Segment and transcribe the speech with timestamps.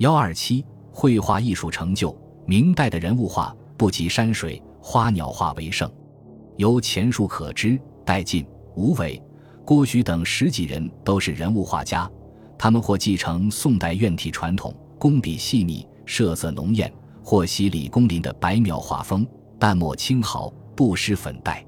[0.00, 2.16] 幺二七绘画艺术成就，
[2.46, 5.90] 明代的人物画不及山水花鸟画为盛。
[6.56, 9.22] 由前述可知，戴进、吴伟、
[9.62, 12.10] 郭徐等十几人都是人物画家，
[12.56, 16.90] 他们或继承宋代院体传统，工笔细腻，设色浓艳；
[17.22, 19.26] 或习李公麟的白描画风，
[19.58, 21.62] 淡墨轻毫，不施粉黛。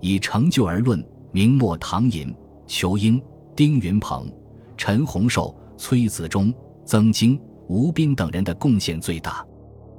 [0.00, 2.34] 以成就而论，明末唐寅、
[2.66, 3.22] 仇英、
[3.54, 4.32] 丁云鹏、
[4.78, 6.50] 陈洪寿、崔子忠、
[6.86, 7.38] 曾经。
[7.68, 9.44] 吴斌等人的贡献最大，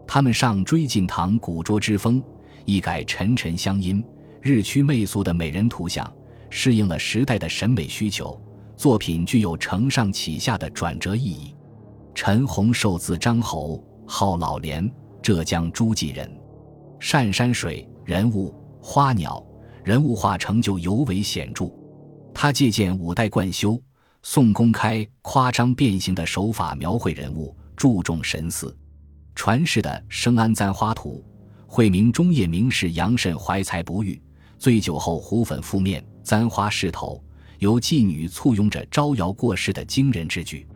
[0.08, 2.23] 他们上追晋唐古拙之风，
[2.66, 4.03] 一改沉沉乡音、
[4.41, 6.11] 日趋媚俗的美人图像，
[6.49, 8.39] 适应了时代的审美需求，
[8.75, 11.53] 作品具有承上启下的转折意义。
[12.16, 14.89] 陈洪寿字张侯，号老莲，
[15.22, 16.31] 浙江诸暨人，
[16.99, 19.45] 善山水、人物、花鸟、
[19.84, 21.70] 人物画成就尤为显著。
[22.34, 23.80] 他借鉴五代贯修。
[24.30, 28.77] 宋公开夸张变形的手法描绘人物，注重神似。
[29.34, 31.23] 传世的《生安簪花图》，
[31.66, 34.22] 绘明中叶名士杨慎怀才不遇，
[34.59, 37.23] 醉酒后胡粉覆面，簪花饰头，
[37.59, 40.67] 由妓女簇拥着招摇过市的惊人之举。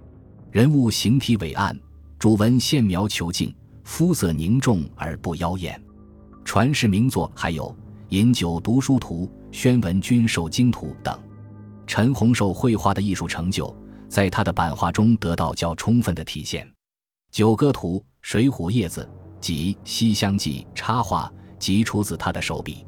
[0.50, 1.78] 人物形体伟岸，
[2.18, 5.80] 主文线描遒劲，肤色凝重而不妖艳。
[6.46, 7.66] 传世名作还有
[8.16, 11.20] 《饮酒读书图》《宣文君受经图》等。
[11.92, 13.76] 陈洪寿绘画的艺术成就，
[14.08, 16.66] 在他的版画中得到较充分的体现，
[17.34, 19.02] 《九歌图》《水浒叶子》
[19.42, 22.86] 及《西厢记》插画即出自他的手笔。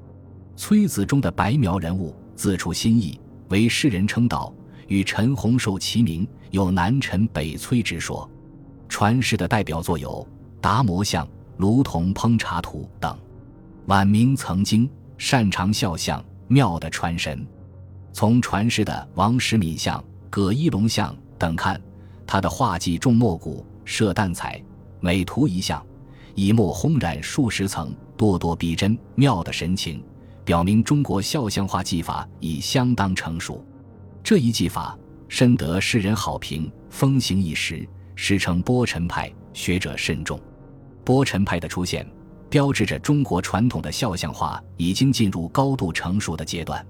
[0.56, 4.54] 崔子忠的白描人物自出心意，为世人称道，
[4.88, 8.30] 与陈洪寿齐名，有南陈北崔之说。
[8.88, 10.26] 传世的代表作有
[10.62, 11.26] 《达摩像》
[11.58, 13.20] 《卢仝烹茶图》等。
[13.88, 17.46] 晚明曾经擅长肖像，妙的传神。
[18.14, 21.82] 从传世的王时敏像、葛一龙像等看，
[22.28, 24.64] 他的画技重墨骨，设淡彩，
[25.00, 25.84] 每涂一像，
[26.36, 30.02] 一墨烘染数十层，咄咄逼真，妙的神情，
[30.46, 33.66] 表明中国肖像画技法已相当成熟。
[34.24, 34.96] 这一技法
[35.28, 40.40] 深得世人好评，风行一时，史称波尘派，学者甚众。
[41.04, 42.08] 波尘派的出现，
[42.48, 46.86] 标志着中国传统的肖像画已经进入高度成熟的阶段。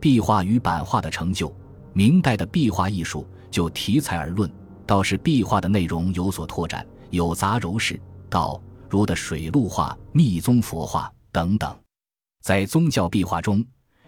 [0.00, 1.54] 壁画与版画的成就，
[1.92, 4.50] 明代的壁画艺术就题材而论，
[4.86, 11.74] 倒是壁画的内容有所拓展，有杂糅式道如的水陆画、密宗佛画等等。
[12.42, 13.64] 在宗教壁画中，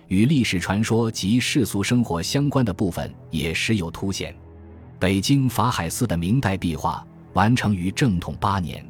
[0.06, 4.34] 与历史传说及世俗生活相关的部分也时有凸显。
[4.98, 8.84] 北京法海寺的明代壁画完成于正统八年，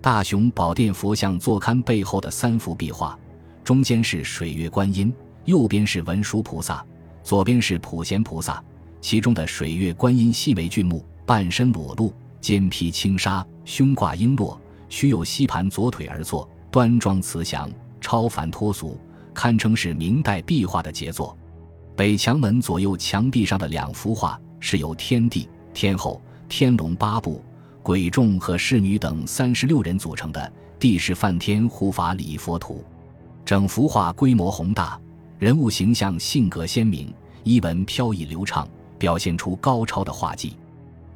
[0.00, 3.18] 大雄宝殿佛像坐龛背后的三幅壁画，
[3.64, 5.12] 中间是水月观音。
[5.48, 6.84] 右边是文殊菩萨，
[7.22, 8.62] 左边是普贤菩萨。
[9.00, 14.58] 其中的水月观音细眉俊目，半身裸露，肩披轻纱，胸挂璎珞，
[14.90, 19.00] 须有膝盘左腿而坐，端庄慈祥，超凡脱俗，
[19.32, 21.34] 堪称是明代壁画的杰作。
[21.96, 27.42] 北墙门左右墙壁上的两幅画是由天帝、天后、天龙八部、
[27.82, 32.84] 鬼众和侍女等三十六人组成的帝释梵天护法礼佛图，
[33.46, 35.00] 整幅画规模宏大。
[35.38, 38.68] 人物形象性格鲜明，衣纹飘逸流畅，
[38.98, 40.56] 表现出高超的画技。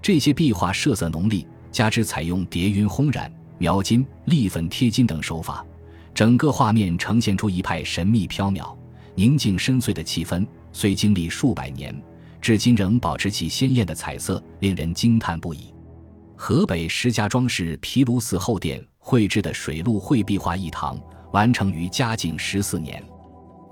[0.01, 5.67] 这些壁画色色浓丽，加之采用叠晕烘染、描金、立粉贴金等手法，
[6.15, 8.73] 整个画面呈现出一派神秘缥缈、
[9.17, 10.47] 宁静深邃的气氛。
[10.73, 11.95] 虽经历数百年，
[12.41, 15.75] 至今仍保持其鲜艳的彩色，令人惊叹不已。
[16.37, 20.97] 河北石家庄市毗卢寺后殿绘制的水陆绘壁画一堂，
[21.33, 23.03] 完成于嘉靖十四年。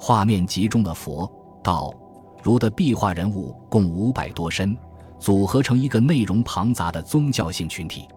[0.03, 1.31] 画面集中了佛、
[1.63, 1.93] 道、
[2.43, 4.75] 儒的壁画人物共五百多身，
[5.19, 8.09] 组合成一个内容庞杂的宗教性群体。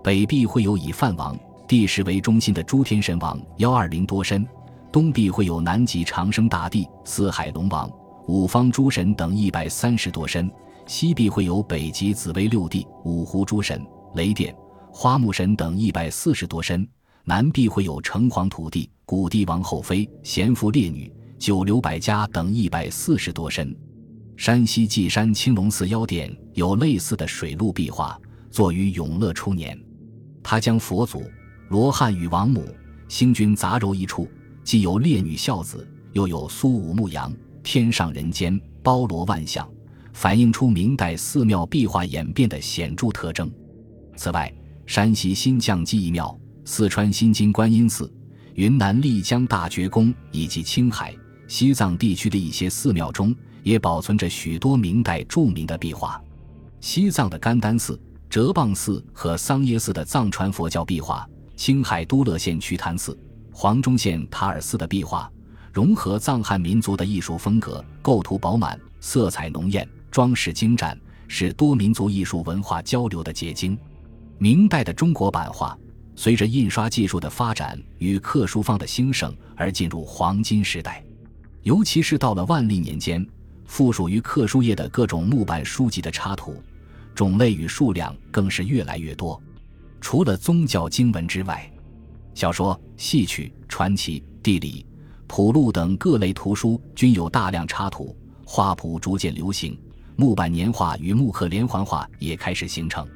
[0.00, 1.36] 北壁会有以梵王、
[1.66, 4.46] 帝释为中心的诸天神王幺二零多身，
[4.92, 7.90] 东壁会有南极长生大帝、四海龙王、
[8.28, 10.48] 五方诸神等一百三十多身，
[10.86, 13.84] 西壁会有北极紫薇六帝、五湖诸神、
[14.14, 14.54] 雷电、
[14.92, 16.88] 花木神等一百四十多身，
[17.24, 21.12] 南壁会有城隍土地、古帝王后妃、贤妇烈女。
[21.44, 23.76] 九流百家等一百四十多身，
[24.34, 28.18] 山西稷山青龙寺腰殿有类似的水陆壁画，
[28.50, 29.78] 作于永乐初年。
[30.42, 31.22] 他将佛祖、
[31.68, 32.74] 罗汉与王母、
[33.10, 34.26] 星君杂糅一处，
[34.62, 37.30] 既有烈女孝子，又有苏武牧羊，
[37.62, 39.68] 天上人间，包罗万象，
[40.14, 43.52] 反映出明代寺庙壁画演变的显著特征。
[44.16, 44.50] 此外，
[44.86, 48.10] 山西新绛记忆庙、四川新津观音寺、
[48.54, 51.14] 云南丽江大觉宫以及青海。
[51.46, 56.20] 西藏地区的一些寺庙中也保存着许多明代著名的壁画。
[56.80, 57.98] 西藏的甘丹寺、
[58.28, 61.26] 哲蚌寺和桑耶寺的藏传佛教壁画，
[61.56, 63.18] 青海都乐县瞿昙寺、
[63.52, 65.30] 黄忠县塔尔寺的壁画，
[65.72, 73.78] 融合藏汉民族的艺术风格，构图饱满，色彩浓艳，装饰精湛，是多民族艺术文化交流的结晶。
[74.36, 75.78] 明代的中国版画，
[76.16, 81.02] 随着印刷技术的发展与刻书方的兴盛而进入黄金时代，
[81.64, 83.26] 尤其是到了万历年间，
[83.64, 86.62] 附属于刻书业的各种木版书籍的插图。
[87.14, 89.40] 种类与数量更是越来越多。
[90.00, 91.70] 除了宗教经文之外，
[92.34, 94.84] 小说、戏曲、传奇、地理、
[95.26, 98.14] 谱录等各类图书均有大量插图。
[98.44, 99.78] 画谱逐渐流行，
[100.16, 103.08] 木板年画与木刻连环画也开始形成。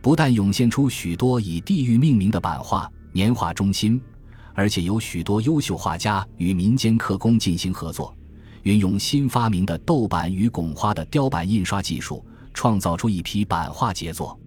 [0.00, 4.00] 不但涌现出许多以地域命名的版画、年画中心，
[4.54, 8.14] 而且有许多优秀画家与民间刻工进行合作，
[8.62, 12.24] 运用新发明的豆版与拱花的雕版印刷技术。
[12.54, 14.38] 创造出一批版画杰作，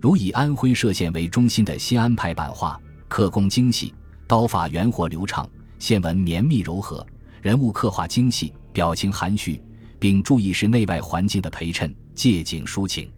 [0.00, 3.94] 如以安徽歙县为中心的新安派版画，刻工精细，
[4.26, 5.48] 刀法圆活流畅，
[5.78, 7.06] 线纹绵密柔和，
[7.40, 9.62] 人物刻画精细，表情含蓄，
[10.00, 13.08] 并注意是内外环境的陪衬，借景抒情。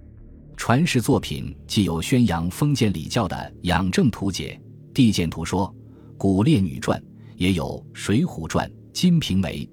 [0.55, 4.61] 传世作品既有宣扬封建礼教的《养正图解》
[4.93, 5.67] 《地鉴图说》
[6.17, 6.99] 《古烈女传》，
[7.37, 7.65] 也有
[7.95, 9.69] 《水浒传》《金瓶梅》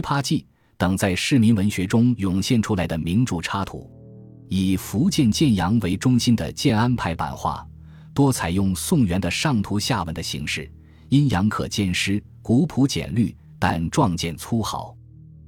[0.00, 0.40] 琶记》
[0.76, 3.90] 等在市民文学中涌现出来的名著插图。
[4.48, 7.66] 以福建建阳为中心的建安派版画，
[8.14, 10.70] 多采用宋元的上图下文的形式，
[11.08, 14.96] 阴阳刻兼施，古朴简略，但壮健粗豪。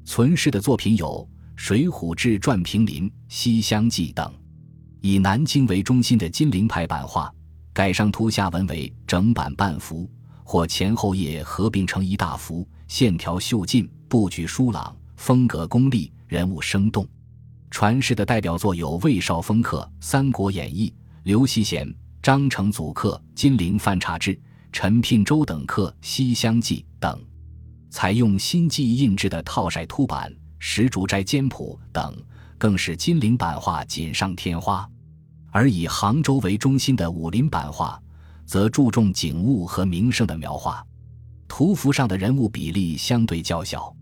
[0.05, 1.27] 存世的作品有
[1.57, 4.31] 《水浒志传平林》《西厢记》等。
[5.01, 7.33] 以南京为中心的金陵派版画，
[7.73, 10.07] 改上图下文为整版半幅，
[10.51, 17.07] 或前后页合并成一大幅，线条秀劲，布局疏朗，风格功利，人物生动。
[17.71, 20.91] 传世的代表作有魏少峰刻《三国演义》，
[21.23, 24.35] 刘希贤、张承祖刻《金陵犯察志》，
[24.73, 27.17] 陈聘周等刻《西厢记》等。
[27.89, 32.13] 采用新技艺印制的套晒凸版、石竹斋简谱等，
[32.59, 34.85] 更是金陵版画锦上添花。
[35.53, 38.03] 而以杭州为中心的武林版画，
[38.51, 40.85] 则注重景物和名胜的描画，
[41.47, 43.95] 图幅上的人物比例相对较小。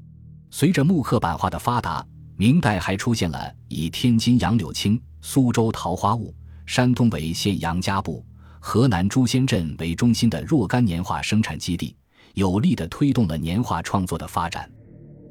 [0.50, 2.02] 随着木刻版画的发达。
[2.34, 6.32] 明代还出现了以天津杨柳青、苏州桃花坞、
[6.64, 8.24] 山东潍县杨家埠、
[8.60, 11.96] 河南朱仙镇为中心的若干年画生产基地，
[12.34, 14.70] 有力地推动了年画创作的发展。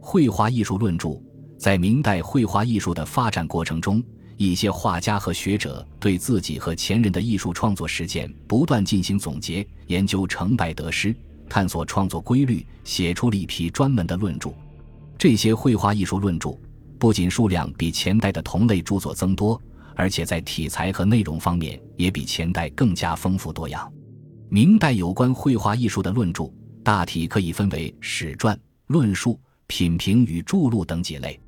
[0.02, 1.18] 绘画艺术论著
[1.58, 4.04] 在明代绘画艺术的发展过程中，
[4.38, 11.14] 一些画家和学者对自己和前人的艺术创作实践不断进行总结，研究成败得失，
[11.50, 14.52] 探索创作规律，写出了一批专门的论著。
[15.18, 16.58] 这些绘画艺术论著。
[17.00, 19.62] 不仅数量比前代的同类著作增多，
[19.96, 23.92] 而且在题材和内容方面也比前代更加丰富多样。
[24.50, 26.52] 明代有关绘画艺术的论著，
[26.84, 31.40] 大体可以分为史传、论述、品评与著录等几类。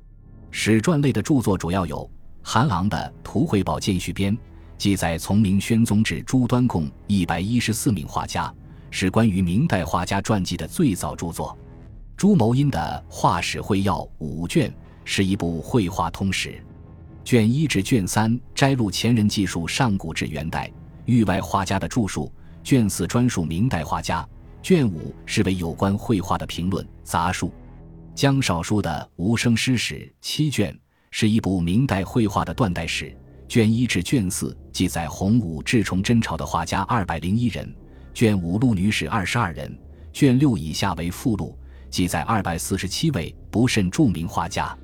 [0.52, 2.08] 史传类的著作主要有
[2.42, 4.36] 韩昂的《图绘宝鉴序编》，
[4.76, 8.52] 记载从明宣宗至朱端共一百一十四名画家，
[8.90, 11.56] 是关于明代画家传记的最早著作。
[12.16, 14.72] 朱牟荫的《画史会要》五卷。
[15.02, 16.62] 是一部绘画通史，
[17.24, 20.70] 卷一至卷三摘录前人记述上古至元代
[21.06, 22.32] 域外画家的著述，
[22.62, 24.28] 卷四专述明代画家，
[24.62, 27.52] 卷五是为有关绘画的评论杂述。
[28.14, 30.78] 江少书的《无声诗史》七卷
[31.10, 33.14] 是一部明代绘画的断代史，
[33.48, 37.74] 卷一至卷四记载洪武至崇祯朝的画家二百零一人，
[38.14, 39.76] 卷五录女史二十二人，
[40.12, 41.58] 卷六以下为附录，
[41.90, 44.76] 记载二百四十七位不甚著名画家。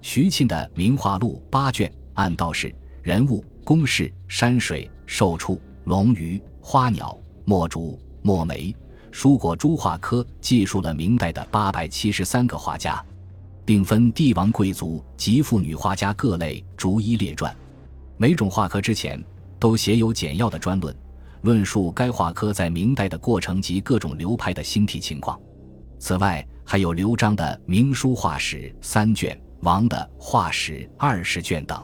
[0.00, 8.74] 徐庆的《名画录》八卷，按道士、人物、宫室、山水、兽畜、龙鱼、花鸟、墨竹、墨梅、
[9.12, 13.04] 蔬果诸画科记述了明代的八百七十三个画家，
[13.66, 17.54] 并分帝王、贵族及妇女画家各类逐一列传。
[18.16, 19.22] 每种画科之前
[19.58, 20.96] 都写有简要的专论，
[21.42, 25.38] 论述该画科在明代的过程及各种流派的兴替情况。
[25.98, 29.38] 此外，还有刘璋的《明书画史》三卷。
[29.62, 31.82] 王的画史二十卷等，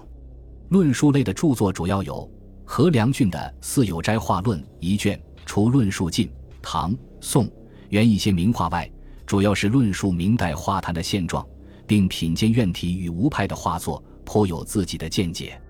[0.69, 2.31] 论述类的著作主要有
[2.65, 7.51] 何良俊的《四有斋画论》一卷，除论述晋、唐、宋、
[7.89, 8.89] 元一些名画外，
[9.27, 11.45] 主要是论述明代画坛的现状，
[11.93, 15.61] 并品鉴院体与吴派的画作，颇有自己的见解。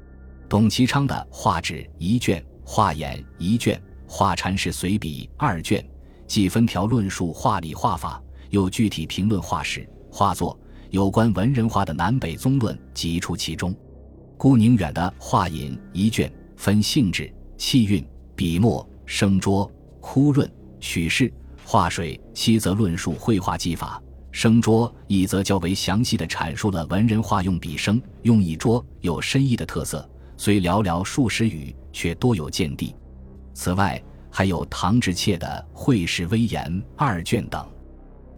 [0.49, 5.85] 董其昌的《画志》一卷，画眼一卷，画禅师随笔二卷，
[6.29, 10.57] 既分条论述画理画法，又具体评论画史画作。
[10.91, 13.75] 有关文人画的南北宗论即出其中。
[14.39, 19.69] 顾宁远的《画引》一卷，分性质、气韵、笔墨、声拙、
[20.01, 20.49] 枯润、
[20.79, 24.01] 曲式、画水，七则论述绘画技法。
[24.33, 30.09] 生拙一则较为详细的阐述了文人画用笔生，用意拙有深意的特色，
[30.39, 32.95] 虽寥寥数十语，却多有见地。
[33.53, 36.65] 此外，还有唐之切的《会试微言》
[36.97, 37.65] 二卷等。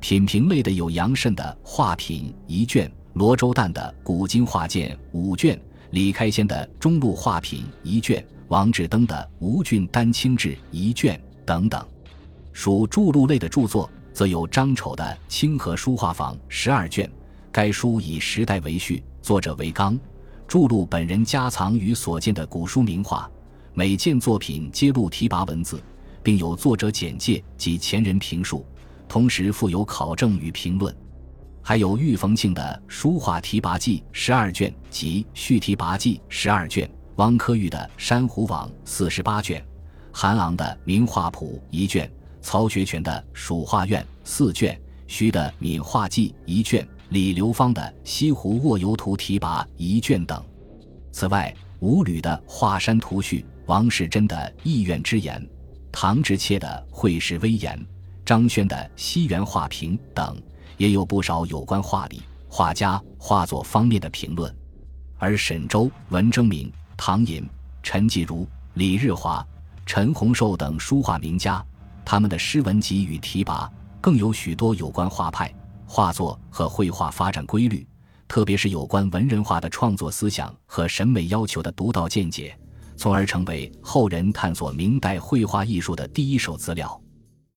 [0.00, 5.58] 品评类的有杨慎的《画品》一卷，罗周旦的《古今画鉴》五卷，
[5.92, 11.82] 李开先的《中路画品》一卷，王志登的《吴郡丹青志》一卷等等。
[12.52, 13.88] 属著录类的著作。
[14.14, 17.11] 则有张丑的《清河书画坊》十二卷，
[17.50, 19.99] 该书以时代为序，作者为纲，
[20.47, 23.28] 著录本人家藏与所见的古书名画，
[23.73, 25.83] 每件作品皆录题跋文字，
[26.23, 28.64] 并有作者简介及前人评述，
[29.09, 30.94] 同时附有考证与评论。
[31.61, 39.64] 还有郁逢庆的《书画题跋记》十二卷及《续题跋记》十二卷，汪科玉的《珊瑚网》四十八卷，
[40.12, 42.09] 韩昂的《名画谱》一卷。
[42.44, 50.44] 曹学全的《蜀画院》四卷，徐的《闽画记》一卷，李流芳的《西湖卧游图题跋》一卷等。
[51.10, 55.40] 此外，吴吕的《华山图序》，王世贞的《意愿之言》，
[55.90, 57.74] 唐之切的《会试微言》，
[58.26, 60.38] 张轩的《西园画评》等，
[60.76, 64.54] 也有不少有关画理、画家、画作方面的评论。
[65.16, 67.48] 而沈周、文征明、唐寅、
[67.82, 69.44] 陈继儒、李日华、
[69.86, 71.64] 陈洪寿等书画名家。
[72.04, 73.70] 他们的诗文集与提拔，
[74.00, 75.52] 更有许多有关画派、
[75.87, 77.87] 画作和绘画发展规律，
[78.28, 82.56] 特别是有关文人画的创作思想和审美要求的独到见解，
[82.96, 87.00] 从而成为后人探索明代绘画艺术的第一手资料。